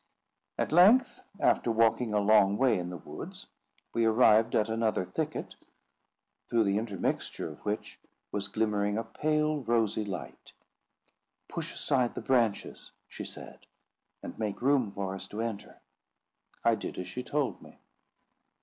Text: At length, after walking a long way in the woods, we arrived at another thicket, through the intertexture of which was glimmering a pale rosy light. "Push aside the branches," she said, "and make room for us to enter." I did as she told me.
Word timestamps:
At 0.57 0.71
length, 0.71 1.19
after 1.39 1.71
walking 1.71 2.11
a 2.11 2.17
long 2.19 2.57
way 2.57 2.79
in 2.79 2.89
the 2.89 2.97
woods, 2.97 3.45
we 3.93 4.03
arrived 4.03 4.55
at 4.55 4.67
another 4.67 5.05
thicket, 5.05 5.53
through 6.49 6.63
the 6.63 6.77
intertexture 6.79 7.51
of 7.51 7.59
which 7.59 7.99
was 8.31 8.47
glimmering 8.47 8.97
a 8.97 9.03
pale 9.03 9.59
rosy 9.59 10.03
light. 10.03 10.53
"Push 11.47 11.71
aside 11.75 12.15
the 12.15 12.21
branches," 12.21 12.89
she 13.07 13.23
said, 13.23 13.67
"and 14.23 14.39
make 14.39 14.59
room 14.63 14.91
for 14.91 15.13
us 15.13 15.27
to 15.27 15.39
enter." 15.41 15.81
I 16.63 16.73
did 16.73 16.97
as 16.97 17.07
she 17.07 17.21
told 17.21 17.61
me. 17.61 17.77